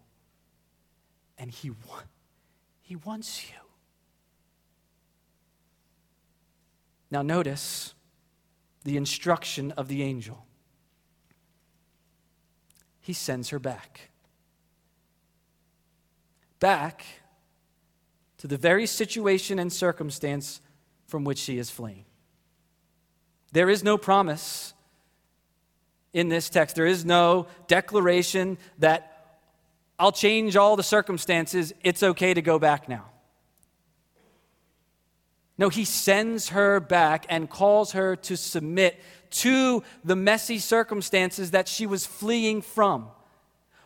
[1.38, 2.04] and He, wa-
[2.84, 3.58] he wants you.
[7.10, 7.94] Now, notice
[8.84, 10.46] the instruction of the angel.
[13.02, 14.12] He sends her back.
[16.60, 17.06] Back
[18.38, 20.62] to the very situation and circumstance
[21.08, 22.06] from which she is fleeing.
[23.52, 24.74] There is no promise
[26.12, 26.76] in this text.
[26.76, 29.40] There is no declaration that
[30.00, 31.74] I'll change all the circumstances.
[31.84, 33.13] It's okay to go back now.
[35.58, 39.00] No, he sends her back and calls her to submit
[39.30, 43.08] to the messy circumstances that she was fleeing from,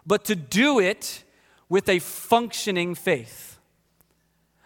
[0.05, 1.23] but to do it
[1.69, 3.59] with a functioning faith.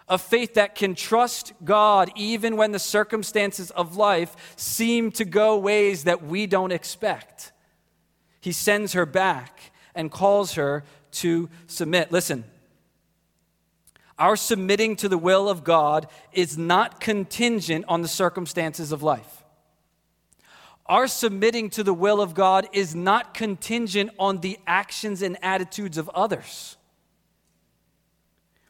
[0.07, 5.57] A faith that can trust God even when the circumstances of life seem to go
[5.57, 7.51] ways that we don't expect.
[8.41, 12.11] He sends her back and calls her to submit.
[12.11, 12.43] Listen,
[14.21, 19.43] our submitting to the will of God is not contingent on the circumstances of life.
[20.85, 25.97] Our submitting to the will of God is not contingent on the actions and attitudes
[25.97, 26.77] of others.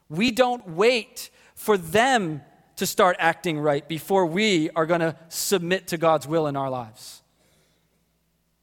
[0.08, 2.40] We don't wait for them
[2.76, 6.70] to start acting right before we are going to submit to God's will in our
[6.70, 7.20] lives.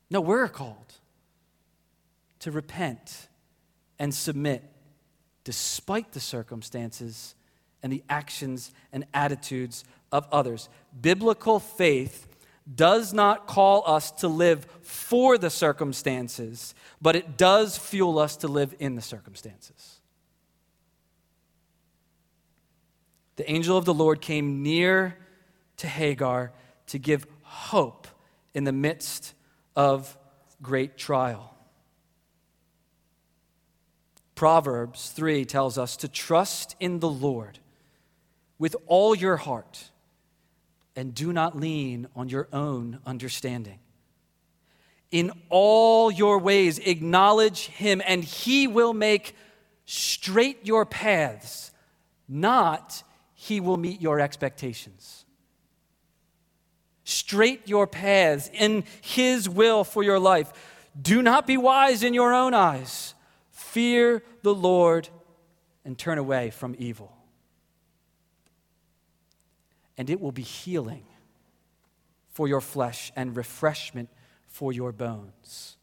[0.10, 0.96] No, we're called
[2.40, 3.28] to repent
[4.00, 4.64] and submit
[5.50, 7.34] despite the circumstances
[7.82, 10.70] and the actions and attitudes of others.
[11.02, 12.28] Biblical faith
[12.76, 18.48] does not call us to live for the circumstances, but it does fuel us to
[18.48, 20.00] live in the circumstances.
[23.38, 25.18] The angel of the Lord came near
[25.78, 26.52] to Hagar
[26.90, 28.08] to give hope
[28.54, 29.34] in the midst
[29.76, 30.16] of
[30.62, 31.56] great trial.
[34.40, 37.60] Proverbs 3 tells us to trust in the Lord
[38.58, 39.92] with all your heart
[40.96, 43.80] and do not lean on your own understanding.
[45.12, 49.36] In all your ways, acknowledge him, and he will make
[49.86, 51.74] straight your paths,
[52.26, 55.26] not he will meet your expectations.
[57.04, 60.54] Straight your paths in his will for your life.
[61.02, 63.16] Do not be wise in your own eyes.
[63.72, 65.10] Fear the Lord
[65.86, 67.16] and turn away from evil.
[69.96, 71.06] And it will be healing
[72.32, 74.10] for your flesh and refreshment
[74.48, 75.78] for your bones.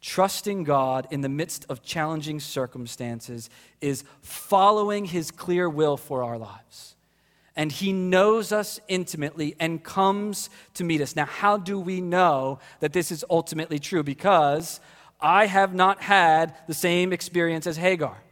[0.00, 3.50] Trusting God in the midst of challenging circumstances
[3.80, 6.94] is following His clear will for our lives.
[7.56, 11.16] And He knows us intimately and comes to meet us.
[11.16, 14.04] Now, how do we know that this is ultimately true?
[14.04, 14.78] Because
[15.20, 18.22] I have not had the same experience as Hagar.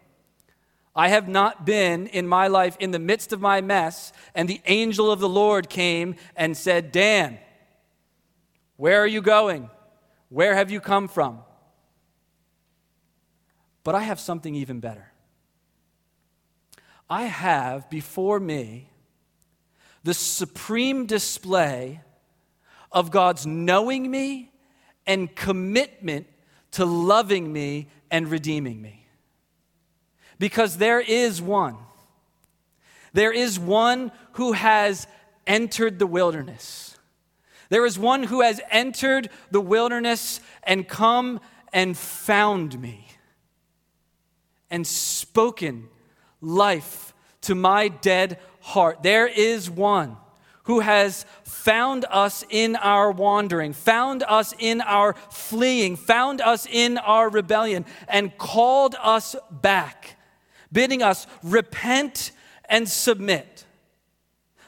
[0.95, 4.63] I have not been in my life in the midst of my mess, and the
[4.67, 7.39] angel of the Lord came and said, Dan,
[8.77, 9.69] where are you going?
[10.29, 11.41] Where have you come from?
[13.85, 15.13] But I have something even better.
[17.09, 18.91] I have before me
[20.03, 22.01] the supreme display
[22.91, 24.51] of God's knowing me
[25.07, 26.27] and commitment
[26.73, 29.07] to loving me and redeeming me.
[30.39, 31.77] Because there is one.
[33.13, 35.07] There is one who has
[35.47, 36.99] entered the wilderness.
[37.69, 41.41] There is one who has entered the wilderness and come
[41.73, 43.09] and found me
[44.71, 45.89] and spoken
[46.41, 49.03] life to my dead heart.
[49.03, 50.17] There is one
[50.67, 56.99] who has found us in our wandering, found us in our fleeing, found us in
[56.99, 60.17] our rebellion, and called us back,
[60.73, 62.33] bidding us repent
[62.69, 63.65] and submit.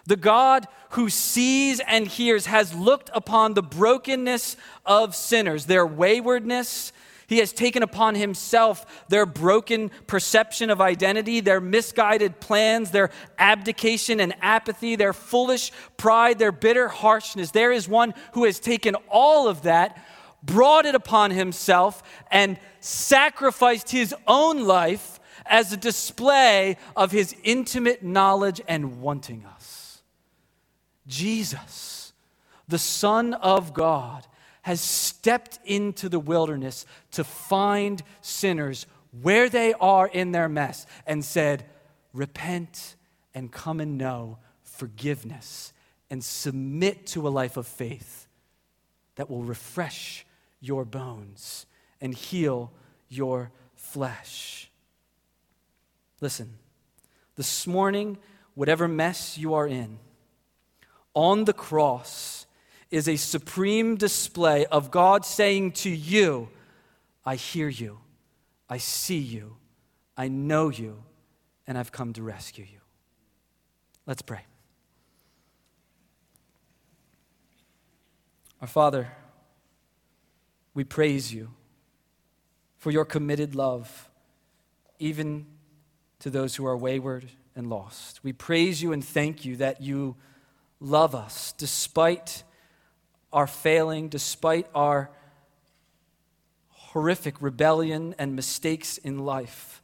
[0.06, 6.92] The God who sees and hears has looked upon the brokenness of sinners, their waywardness,
[7.28, 14.18] he has taken upon himself their broken perception of identity, their misguided plans, their abdication
[14.18, 17.50] and apathy, their foolish pride, their bitter harshness.
[17.50, 20.02] There is one who has taken all of that,
[20.42, 28.02] brought it upon himself, and sacrificed his own life as a display of his intimate
[28.02, 30.00] knowledge and wanting us.
[31.06, 32.14] Jesus,
[32.68, 34.26] the Son of God,
[34.68, 38.86] has stepped into the wilderness to find sinners
[39.22, 41.64] where they are in their mess and said,
[42.12, 42.96] Repent
[43.32, 45.72] and come and know forgiveness
[46.10, 48.28] and submit to a life of faith
[49.14, 50.26] that will refresh
[50.60, 51.64] your bones
[51.98, 52.70] and heal
[53.08, 54.70] your flesh.
[56.20, 56.58] Listen,
[57.36, 58.18] this morning,
[58.52, 59.98] whatever mess you are in,
[61.14, 62.44] on the cross,
[62.90, 66.48] is a supreme display of God saying to you,
[67.24, 67.98] I hear you,
[68.68, 69.56] I see you,
[70.16, 71.02] I know you,
[71.66, 72.80] and I've come to rescue you.
[74.06, 74.40] Let's pray.
[78.60, 79.08] Our Father,
[80.74, 81.50] we praise you
[82.78, 84.08] for your committed love,
[84.98, 85.46] even
[86.20, 88.24] to those who are wayward and lost.
[88.24, 90.16] We praise you and thank you that you
[90.80, 92.44] love us despite
[93.32, 95.10] our failing, despite our
[96.68, 99.82] horrific rebellion and mistakes in life.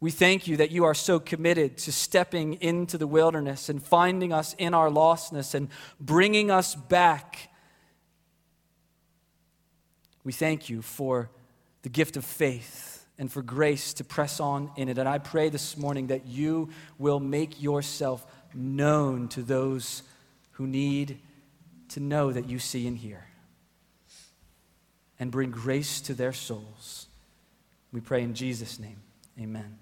[0.00, 4.34] We thank you that you are so committed to stepping into the wilderness and finding
[4.34, 7.50] us in our lostness and bringing us back.
[10.24, 11.30] We thank you for
[11.82, 14.98] the gift of faith and for grace to press on in it.
[14.98, 20.02] And I pray this morning that you will make yourself known to those
[20.52, 21.18] who need
[21.94, 23.24] to know that you see and hear
[25.20, 27.06] and bring grace to their souls.
[27.92, 28.96] We pray in Jesus' name.
[29.40, 29.78] Amen.